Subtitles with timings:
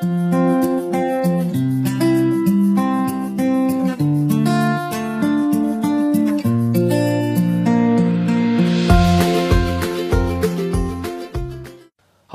[0.00, 0.04] 好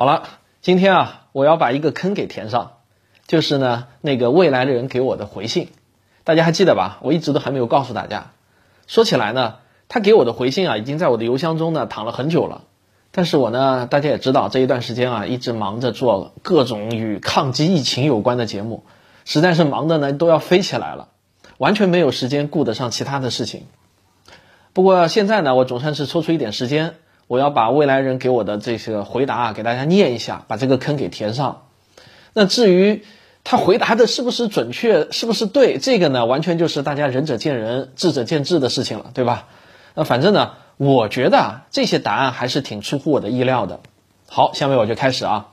[0.04, 0.24] 了，
[0.62, 2.80] 今天啊，我要把一个坑给填上，
[3.28, 5.70] 就是呢，那个未来的人给我的回信，
[6.26, 7.00] 大家还记得吧？
[7.02, 8.32] 我一直都还没有告诉大家。
[8.88, 12.64] 说起来呢，他给我的回信啊，已经在我的邮箱中呢躺了很久了。
[13.16, 18.84] 但是我呢，大家也知道，这一段时间啊，一直忙着做各种与抗击疫情有关的节目，
[19.24, 21.10] 实在是忙的呢都要飞起来了，
[21.60, 23.68] 完全没有时间顾得上其他的事情。
[24.74, 26.96] 不过现在呢，我总算是抽出一点时间。
[27.26, 31.64] 我要把未来人给我的这些回答啊，给大家念一下，把这个坑给填上。
[32.34, 33.06] 那至于
[33.46, 39.48] 他回答的是不是准确，是不是对，这个呢，完全就是大家仁者见仁，智者见智的事情了，对吧？
[39.96, 43.80] 那反正呢，我觉得啊，这些答案还是挺出乎我的意料的。
[44.28, 45.52] 好，下面我就开始啊。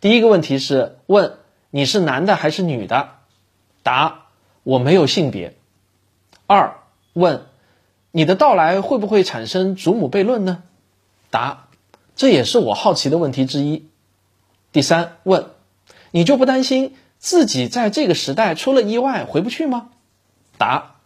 [0.00, 1.34] 第一个问题是问
[1.70, 3.10] 你是男的还是女的？
[3.82, 4.26] 答
[4.62, 5.54] 我没有性别。
[6.46, 6.76] 二
[7.12, 7.46] 问
[8.10, 10.62] 你的到来会不会产生祖母悖论呢？
[11.30, 11.68] 答，
[12.16, 13.88] 这也是我好奇的问题之一。
[14.72, 15.46] 第三问，
[16.10, 19.90] 你就不担心自己在这个时代出了意外回不去吗？
[20.58, 20.96] 答，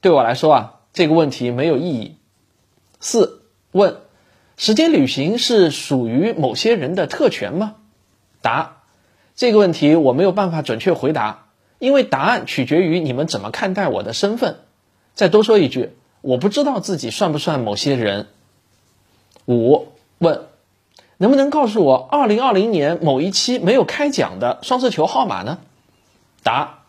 [0.00, 2.16] 对我来说啊，这个问题没有意义。
[3.08, 3.98] 四问，
[4.56, 7.76] 时间旅行是属于某些人的特权吗？
[8.42, 8.78] 答，
[9.36, 11.46] 这个问题我没有办法准确回答，
[11.78, 14.56] 因为答案取决于你们怎么看待我的身份。
[15.14, 15.90] 再多说一句，
[16.20, 18.26] 我不知道自己算不算某些人。
[19.44, 19.86] 五
[20.18, 20.46] 问，
[21.16, 25.58] 能不能告诉我二零二零年某一期没有开奖的双色球号码呢？
[26.42, 26.80] 答，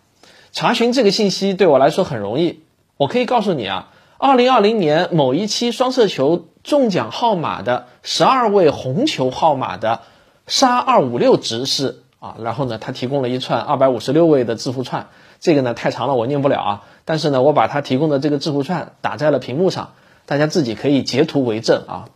[0.52, 2.62] 查询这个信息对我来说很容易，
[2.98, 10.02] 我可以告诉你啊，二零二零年某一期双色球中奖号码的十二位红球号码的
[10.48, 19.94] 杀二五六值是啊，然后呢，他提供了一串二百五十六位的字符串，这个呢太长了，我念不了啊，但是呢，我把他提供的这个字符串打在了屏幕上，
[20.26, 22.10] 大家自己可以截图为证啊。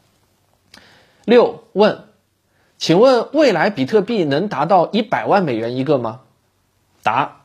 [1.24, 2.06] 六问，
[2.80, 6.22] 请问未来比特币能达到一百万美元一个吗？
[7.04, 7.44] 答，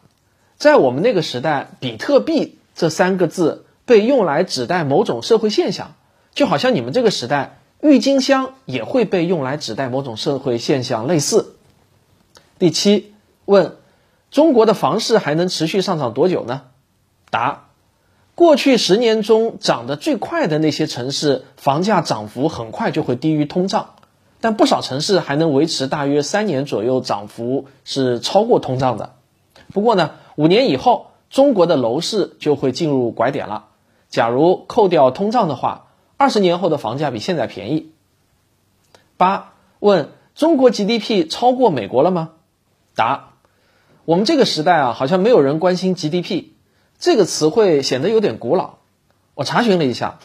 [0.57, 5.95] 在我们那个时代，比特币这三个字被用来指代某种社会现象，
[6.35, 11.55] 就好像你们这个时代，郁金香也会被用来指代某种社会现象类似。
[12.59, 13.15] 第七
[13.45, 13.77] 问，
[14.31, 16.63] 中国的房市还能持续上涨多久呢？
[17.31, 17.63] 答。
[18.35, 23.95] 过去十年中涨得最快的那些城市，房价涨幅很快就会低于通胀，
[24.43, 29.15] 但不少城市还能维持大约三年左右涨幅是超过通胀的。
[29.73, 33.69] 不过呢，五年以后，中国的楼市就会进入拐点了。
[34.09, 37.93] 假如扣掉通胀的话，二十年后的房价比现在便宜。
[39.17, 42.31] 八问中国 GDP 超过美国了吗？
[42.95, 43.35] 答：
[44.05, 46.45] 我们这个时代啊，好像没有人关心 GDP。
[46.99, 48.77] 这个词汇显得有点古老。
[49.35, 50.19] 我查询了一下，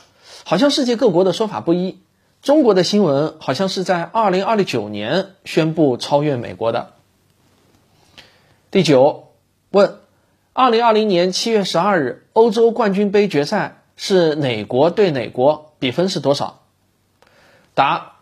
[0.45, 1.99] 好像世界各国的说法不一。
[2.41, 6.93] 中国的新闻好像是在二零二九年宣布超越美国的。
[8.71, 9.27] 第九
[9.69, 9.97] 问：
[10.53, 15.73] 二零二零年七月十二日欧洲冠军杯决赛是哪国对哪国？
[15.79, 16.61] 比分是多少？
[17.73, 18.17] 答：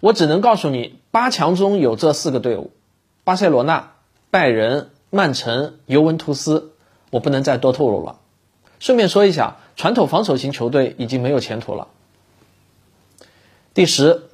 [0.00, 2.72] 我只能告诉你，八强中有这四个队伍：
[3.24, 3.92] 巴塞罗那、
[4.30, 6.72] 拜仁、曼城、尤文图斯。
[7.10, 8.18] 我不能再多透露了。
[8.80, 11.88] 顺便说一下，传统防守型球队已经没有前途了。
[13.72, 14.28] 第十，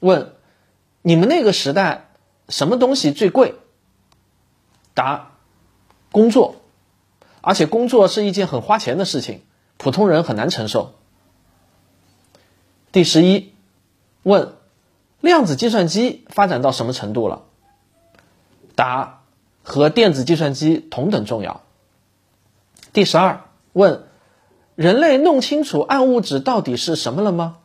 [0.00, 0.32] 问
[1.00, 2.08] 你们那个时代
[2.48, 3.54] 什么东西最贵？
[4.94, 5.30] 答：
[6.10, 6.56] 工作，
[7.40, 9.42] 而且工作是一件很花钱的事情，
[9.76, 10.94] 普通人很难承受。
[12.90, 13.52] 第十一，
[14.22, 14.54] 问
[15.20, 17.42] 量子计算机发展到什么程度了？
[18.74, 19.20] 答：
[19.62, 21.62] 和电子计算机同等重要。
[22.92, 24.04] 第十二问：
[24.74, 27.58] 人类弄清楚暗物质到底是什么了吗？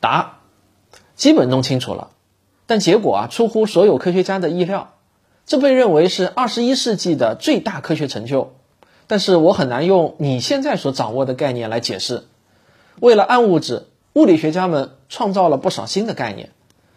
[0.00, 0.40] 答：
[1.14, 2.10] 基本弄清楚了，
[2.66, 4.95] 但结果啊出乎所有科学家的意料，
[5.46, 8.54] 这被认为是二十一世纪的最大科学成就。
[9.06, 12.24] 但是我很难用你现在所掌握的概念来解释。
[13.00, 16.50] 为了暗物质，物理学家们创造了不少新的概念，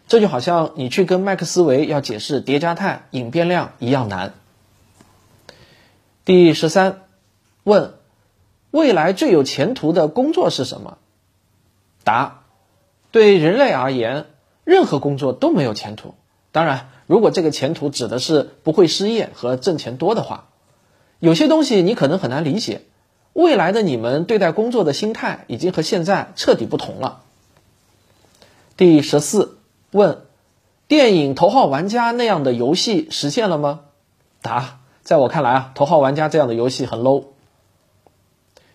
[0.08, 4.34] 这就好像你去跟麦克斯韦要解释叠加态隐变量一样难。
[6.24, 7.02] 第十三。
[7.62, 7.92] 问：
[8.70, 10.96] 未来最有前途的工作是什么？
[12.04, 12.40] 答：
[13.12, 14.24] 对人类而言，
[14.64, 16.14] 任何工作都没有前途。
[16.52, 20.46] 当然，如果这个前途指的是不会失业和挣钱多的话，
[21.18, 22.82] 有些东西你可能很难理解。
[23.32, 27.22] 未来的你们对待工作的心态已经和现在彻底不同了。
[28.76, 29.58] 第十四
[29.90, 30.22] 问：
[30.86, 33.80] 电影《头号玩家》那样的游戏实现了吗？
[34.40, 37.24] 答：在我看来啊，头号玩家这样的游戏很 low。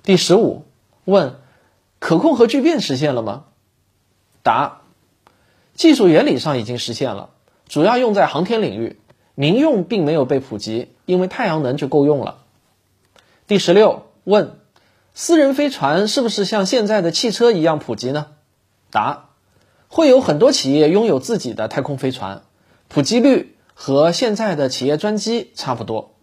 [0.04, 0.66] 第十五
[1.06, 1.36] 问：
[2.00, 3.46] 可控核聚变实现了吗？
[4.44, 4.82] 答：
[5.74, 7.30] 技术原理上已经实现了，
[7.68, 9.00] 主要用在航天领域，
[9.36, 12.40] 民用并没有被普及，因为太阳能就够用了。
[13.48, 14.60] 第十六问：
[15.14, 18.28] 私人飞船是不是像现在的汽车一样普及呢？
[18.92, 19.30] 答：
[19.88, 22.44] 会有很多企业拥有自己的太空飞船，
[22.88, 26.14] 普及率和现在的企业专机差不多。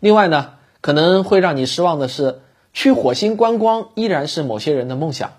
[0.00, 2.40] 另外呢，可能会让你失望的是。
[2.74, 5.32] 去火星观光依然是某些人的梦想。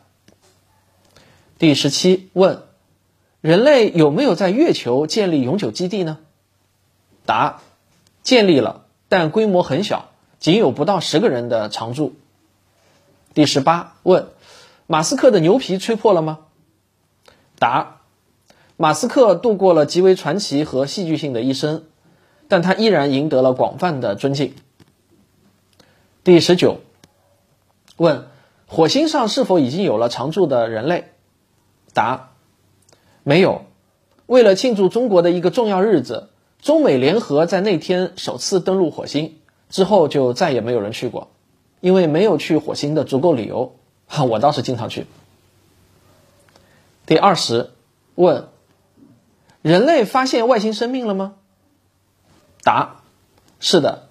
[1.58, 2.64] 第十七问：
[3.42, 6.18] 人类有没有在月球建立永久基地呢？
[7.26, 7.62] 答：
[8.22, 10.10] 建立了，但规模很小，
[10.40, 12.16] 仅有不到十个人的常驻。
[13.34, 14.28] 第十八问：
[14.88, 16.40] 马斯克的牛皮吹破了吗？
[17.60, 18.02] 答：
[18.76, 21.84] 马斯克度过了极为传奇和戏剧性的一生，
[22.48, 24.54] 但他依然赢得了广泛的尊敬。
[26.24, 26.80] 第十九。
[27.96, 28.28] 问：
[28.66, 31.12] 火星上是否已经有了常住的人类？
[31.94, 32.29] 答：
[33.30, 33.62] 没有。
[34.26, 36.30] 为了庆祝中国的一个重要日子，
[36.64, 39.38] 中美联合在那天首次登陆火星，
[39.70, 41.28] 之后就再也没有人去过，
[41.80, 43.76] 因为没有去火星的足够理由。
[44.08, 45.06] 哈，我倒是经常去。
[47.06, 47.70] 第二十
[48.16, 48.48] 问：
[49.62, 51.36] 人类发现外星生命了吗？
[52.64, 53.02] 答：
[53.60, 54.08] 是的，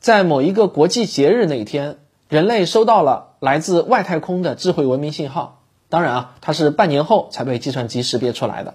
[0.00, 1.98] 在某一个国际节日那一天。
[2.30, 5.60] 人类收到了来自外太空的智慧文明信号，
[5.94, 8.74] 当然啊，它是半年后才被计算机识别出来的。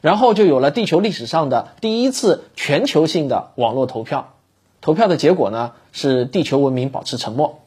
[0.00, 4.34] 然后就有了地球历史上的第一次全球性的网络投票，
[4.80, 7.60] 投票的结果呢是地球文明保持沉默。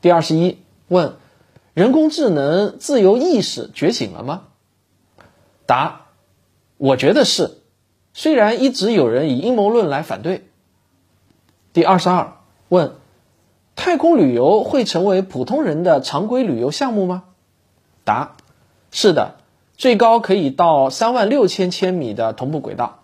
[0.00, 1.16] 第二十一问：
[1.74, 4.42] 人工智能自由意识觉醒了吗？
[5.66, 6.02] 答：
[6.76, 7.58] 我觉得是，
[8.14, 10.46] 虽然一直有人以阴谋论来反对。
[11.72, 12.34] 第二十二
[12.68, 12.92] 问。
[13.74, 17.22] 太空旅游会成为普通人的常规旅游项目吗？
[18.08, 18.36] 答：
[18.90, 19.34] 是的，
[19.76, 23.00] 最高可以到三万六千千米的同步轨道。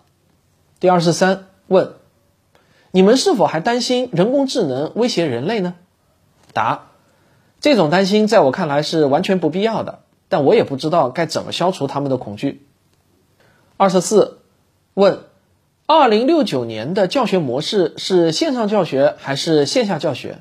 [0.79, 1.93] 第二十三问：
[2.89, 5.75] 你们是否还担心人工智能威胁人类呢？
[6.53, 6.87] 答：
[7.61, 12.65] 这种担心在我看来是完全不必要的，但我也不知道该怎么消除他们的恐惧。
[13.77, 14.39] 二十四
[14.95, 15.19] 问：
[15.85, 20.39] 二零六九年的教学模式是线上教学还是线下教学？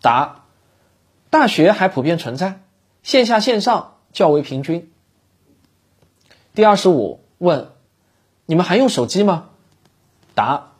[0.00, 0.44] 答：
[1.28, 2.62] 大学还普遍存在，
[3.02, 4.90] 线下线上较为平均。
[6.54, 7.68] 第二十五问：
[8.46, 9.48] 你们还用手机吗？
[10.34, 10.72] 答：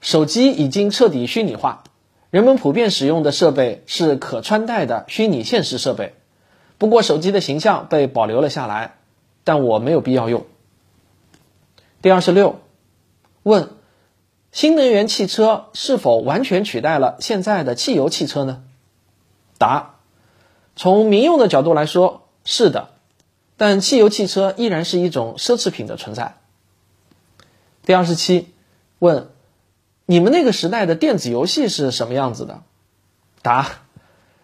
[0.00, 1.84] 手机已经彻底虚拟化，
[2.30, 6.14] 人们普遍使用的设备是可穿戴的虚拟现实设备。
[6.78, 8.96] 不过手机的形象被保留了下来，
[9.44, 10.46] 但我没有必要用。
[12.02, 12.60] 第二十六
[13.42, 13.70] 问。
[14.50, 18.64] 新能源汽车是否完全取代了现在的汽油汽车呢？
[19.58, 19.96] 答：
[20.78, 22.90] 从民用的角度来说，是的，
[23.56, 26.36] 但汽油汽车依然是一种奢侈品的存在。
[27.84, 28.54] 第二十七
[29.00, 29.28] 问：
[30.06, 32.62] 你们那个时代的电子游戏是什么样子的？
[33.42, 33.80] 答：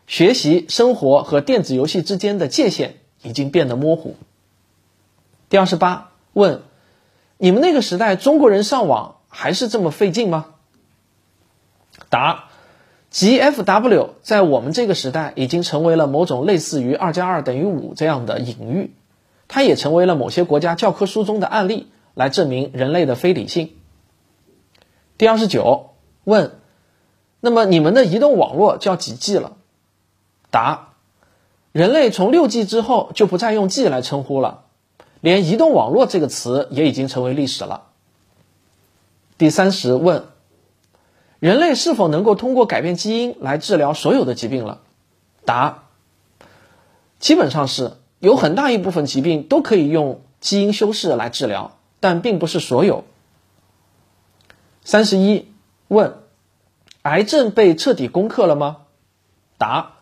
[0.08, 4.16] 学习、生活和电子游戏之间的界限已经变得模糊。
[5.48, 6.62] 第二十八问：
[7.38, 9.16] 你们那个时代中国人上网？
[9.28, 10.46] 还是这么费劲吗？
[12.08, 12.48] 答
[13.14, 18.90] ：GFW 在我们这个时代已经成为了某种类似于二加二等于五这样的隐喻，
[19.46, 23.70] 它也成为了某些国家教科书中的案例，来证明人类的非理性。
[25.16, 25.90] 第二十九
[26.24, 26.58] 问：
[27.38, 29.52] 那么你们的移动网络叫几 G 了？
[30.50, 30.94] 答：
[31.70, 34.64] 人类从六 G 之后就不再用 G 来称呼了，
[35.20, 37.84] 连移动网络这个词也已经成为历史了。
[39.38, 40.24] 第三十问：
[41.44, 44.80] 人类是否能够通过改变基因来治疗所有的疾病了？
[45.44, 45.82] 答：
[47.18, 53.04] 基本上是有很大一部分疾病都可以用基因修饰来治疗，但并不是所有。
[54.84, 55.52] 三十一
[55.88, 56.16] 问：
[57.02, 58.78] 癌症被彻底攻克了吗？
[59.58, 59.96] 答：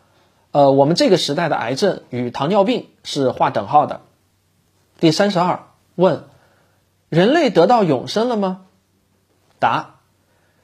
[0.51, 3.99] 呃，我们这个时代的癌症与糖尿病是划等号的。
[4.97, 5.63] 第三十二
[5.95, 6.23] 问：
[7.09, 8.61] 人类得到永生了吗？
[9.59, 9.92] 答，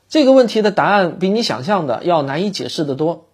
[0.10, 3.28] 这个问题的答案比你想象的要难以解释的多。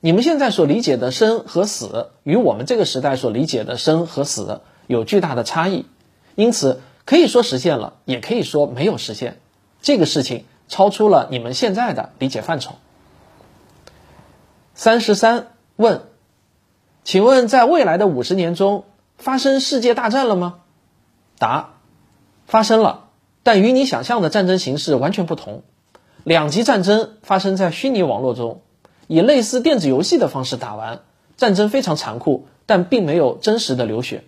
[0.00, 5.86] 你们现在所理解的生和死，与我们这个时代所理解的生和死有巨大的差异，
[6.34, 9.38] 因此可以说实现了，也可以说没有实现。
[9.82, 12.76] 这个事情超出了你们现在的理解范畴。
[14.74, 16.02] 三十三问，
[17.04, 18.86] 请问在未来的五十年中
[19.18, 20.60] 发生世界大战了吗？
[21.38, 21.74] 答，
[22.46, 23.10] 发生了。
[23.42, 25.62] 但与你想象的战争形式完全不同。
[26.24, 28.60] 两极战争发生在虚拟网络中，
[29.06, 31.00] 以类似电子游戏的方式打完，
[31.36, 34.24] 战争非常残酷，但并没有真实的流血。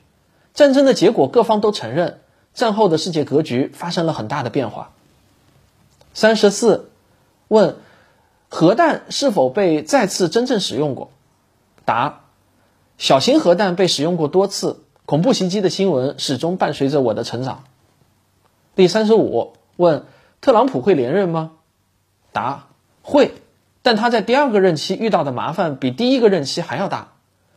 [0.54, 2.20] 战争的结果各方都承认，
[2.52, 4.90] 战后的世界格局发生了很大的变化。
[6.12, 6.90] 三十四，
[7.48, 7.76] 问
[8.48, 11.10] 核弹是否被再次真正使用过？
[11.84, 12.20] 答：
[12.98, 17.64] 小型核弹被使用过多次，恐怖袭击的新闻始终伴随着我的成长。
[18.76, 20.04] 第三十五，问
[20.40, 21.52] 特朗普会连任吗？
[22.34, 22.66] 答
[23.00, 23.32] 会，
[23.82, 27.12] 但他在第二个任期遇到的麻烦比第一个任期还要大。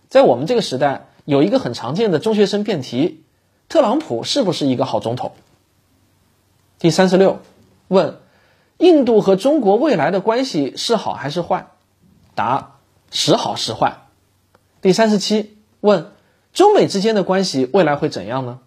[0.07, 3.23] 在我们这个时代，有一个很常见的中学生辩题：
[3.69, 5.31] 特朗普是不是一个好总统？
[6.77, 7.39] 第三十六，
[7.87, 8.19] 问
[8.77, 11.69] 印度和中国未来的关系是好还是坏？
[12.35, 12.75] 答
[13.09, 13.97] 时好时坏。
[14.79, 16.11] 第三十七，问
[16.53, 18.59] 中美之间的关系未来会怎样呢？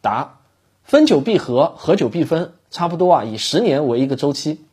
[0.00, 0.38] 答
[0.82, 4.64] 分久必合，合久必分，差不多啊，以十年为一个周期。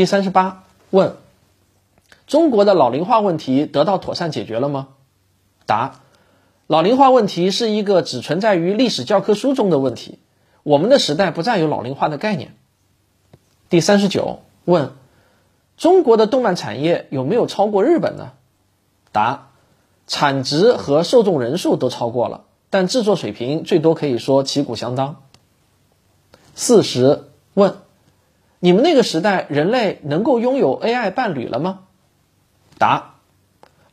[0.00, 1.16] 第三十八问：
[2.26, 4.88] 中国的老龄化问题得到妥善解决了吗？
[5.66, 6.00] 答：
[6.66, 10.18] 老龄化问题是一个只存在于历史教科书中的问题，
[10.62, 12.56] 我们的时代不再有老龄化的概念。
[13.68, 14.92] 第三十九问：
[15.76, 18.32] 中国的动漫产业有没有超过日本呢？
[19.12, 19.48] 答：
[20.06, 25.20] 产值和受众人数都超过了，但制作水平最多可以说旗鼓相当。
[26.54, 27.76] 四十问。
[28.62, 31.84] 你们那个时代，人类能够拥有 AI 伴侣了吗？
[32.76, 33.14] 答：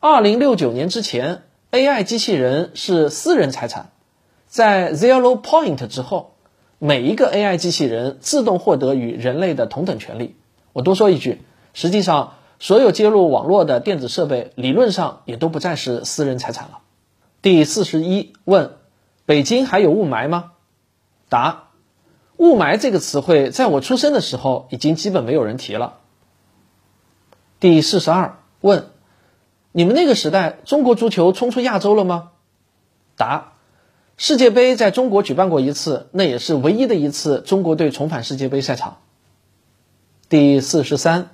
[0.01, 3.91] 二零六九年之前，AI 机器人是私人财产。
[4.45, 6.35] 在 Zero Point 之后，
[6.79, 10.35] 每一个 AI 机器人自动获得与人类的同等权利。
[10.73, 11.43] 我多说一句，
[11.73, 16.79] 实际上，所有接入网络的电子设备，理论上也都不再是私人财产了。
[17.41, 18.73] 第四十一问：
[19.25, 20.51] 北京还有雾霾吗？
[21.29, 21.66] 答。
[22.37, 25.97] 雾霾这个词汇，在我出生的时候已经基本没有人提了。
[27.59, 28.89] 第四十二问：
[29.71, 32.31] 你们那个时代，中国足球冲出亚洲了吗？
[33.15, 33.53] 答：
[34.17, 38.97] 世界杯在中国举办过一次，那也是唯一的一次中国队重返世界杯赛场。
[40.29, 41.31] 第四十三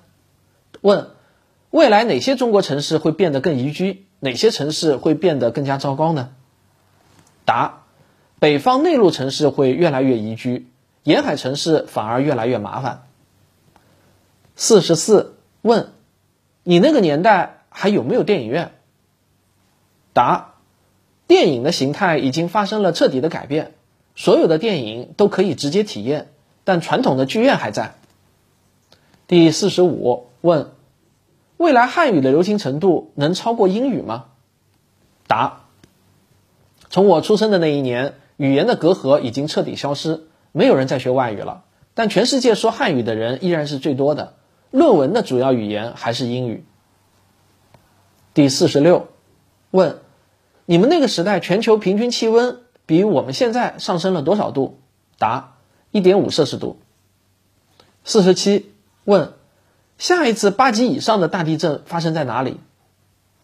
[0.79, 1.09] 问：
[1.69, 4.05] 未来哪些中国城市会变得更宜居？
[4.21, 6.29] 哪些城市会变得更加糟糕呢？
[7.43, 7.83] 答：
[8.39, 10.69] 北方内陆城市会越来越宜居。
[11.03, 13.03] 沿海城市反而越来越麻烦。
[14.55, 15.91] 四十四问：
[16.63, 18.71] 你那个年代还有没有电影院？
[20.13, 20.53] 答：
[21.27, 23.73] 电影的形态已经发生了彻底的改变，
[24.15, 26.29] 所有的电影都可以直接体验，
[26.63, 27.95] 但传统的剧院还在。
[29.27, 30.71] 第四十五问：
[31.57, 34.25] 未来汉语的流行程度能超过英语吗？
[35.27, 35.63] 答：
[36.89, 40.27] 从我出生的那一年，语言的隔阂已经彻底消失。
[40.53, 44.35] 没有人在学外语了，但全世界说汉语的人依然是最多的。
[44.69, 46.63] 论文的主要语言还是英语。
[48.35, 49.07] 第四十六
[49.71, 49.97] 问：
[50.65, 54.77] 你们那个时代全球平均气温比我们现在上升了多少度？
[55.17, 55.55] 答：
[55.89, 56.77] 一点五摄氏度。
[58.03, 58.71] 四十七
[59.05, 59.33] 问：
[59.97, 62.59] 下一次八级以上的大地震发生在哪里？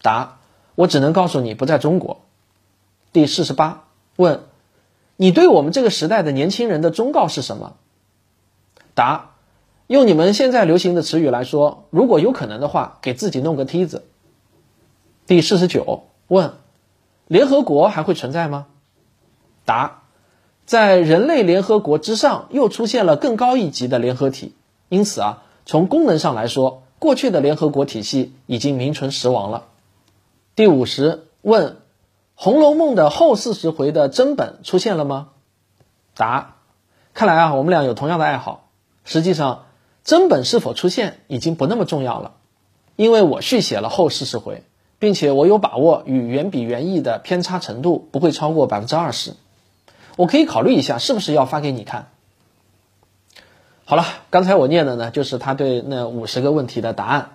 [0.00, 0.38] 答：
[0.76, 2.20] 我只能告诉你不在中国。
[3.12, 4.42] 第四十八问。
[5.22, 7.76] 你对我们这个时代的年轻人的忠告是什么？
[8.94, 9.32] 答：
[9.86, 14.06] 用你们现在流行的词语来说，如果有可能的话，给自己弄个梯子。
[15.26, 16.54] 第四十九问：
[17.26, 18.68] 联合国还会存在吗？
[19.66, 20.04] 答：
[20.64, 24.54] 在人类联合国之上，又出现了更高一级的联合体，
[24.88, 29.66] 因此啊，从功能上来说，过去的联合国体系已经名存实亡了。
[30.56, 31.72] 第五十问。
[32.42, 35.28] 《红楼梦》的后四十回的真本出现了吗？
[36.16, 36.54] 答：
[37.12, 38.70] 看来啊，我们俩有同样的爱好。
[39.04, 39.66] 实际上，
[40.04, 42.32] 真本是否出现已经不那么重要了，
[42.96, 44.62] 因为我续写了后四十回，
[44.98, 49.34] 并且我有把握与原笔原意的偏差程度不会超过百分之二十。
[50.16, 52.08] 我可以考虑一下，是不是要发给你看。
[53.84, 57.32] 好了，刚才我念的呢，就是他对那五十个问题的答案。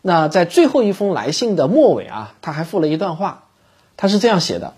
[0.00, 3.44] 那在最后一封来信的末尾啊，他还附了一段话。
[4.02, 4.74] 他是这样写的，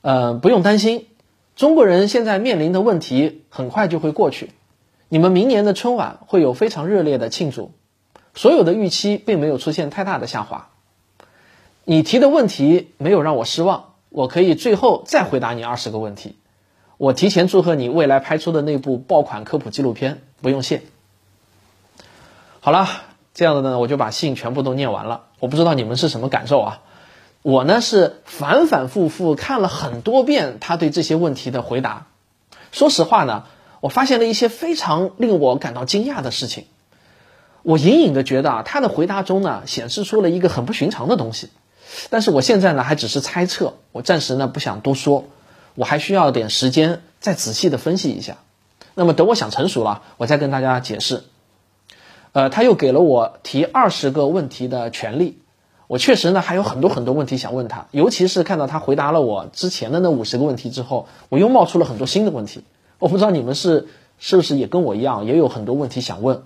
[0.00, 1.06] 呃，不用担心，
[1.54, 4.50] 中国人现在面临的问题很快就会过去。
[5.08, 7.70] 你们明年的春晚会有非常热烈的庆祝，
[8.34, 10.70] 所有的预期并没有出现太大的下滑。
[11.84, 16.34] 你提的问题没有让我失望，我可以最后再回答你二十个问题。
[16.96, 20.82] 我提前祝贺你未来拍出的那部爆款科普纪录片，不用谢。
[22.58, 22.88] 好了，
[23.34, 25.26] 这样的呢，我就把信全部都念完了。
[25.38, 26.82] 我不知道你们是什么感受啊？
[27.46, 32.08] 我呢是反反复复看了很多遍他对这些问题的回答。
[32.72, 33.44] 说实话呢，
[33.80, 36.64] 我发现了一些非常令我感到惊讶的事情。
[37.62, 41.50] 我隐隐的觉得啊，他的回答中呢显示出了一个很不寻常的东西，
[42.10, 45.26] 但是我现在呢还只是猜测，我暂时呢不想多说，
[45.76, 48.38] 我还需要点时间再仔细的分析一下。
[48.96, 51.22] 那么等我想成熟了，我再跟大家解释。
[52.32, 55.38] 呃，他又给了我提二十个问题的权利，
[55.88, 62.64] 我确实呢还有很多很多问题想问他，尤其是看到他回答了我之前的那五十个问题之后，我又冒出了很多新的问题。
[62.98, 63.88] 我不知道你们是
[64.18, 66.42] 是不是也跟我一样，也有很多问题想问。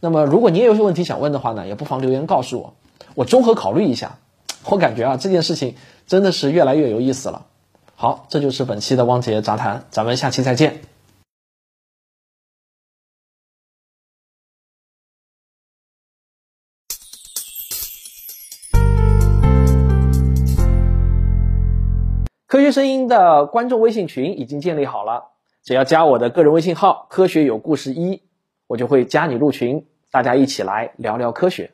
[0.00, 2.74] 那么，如果你也有些问题想问的话呢，也不妨留言告诉我，
[3.14, 4.18] 我综合考虑一下。
[4.64, 5.76] 我感觉啊，这件事情
[6.06, 7.46] 真的是越来越有意思了。
[7.94, 10.95] 好，这就是本期的汪杰杂谈，咱们下期再见。
[22.72, 25.32] 声音的观众微信群已经建立好了，
[25.62, 28.22] 只要加我的个人微信号“科学有故事一”。
[28.68, 31.70] 我就会加你入群，大家一起来聊聊科学。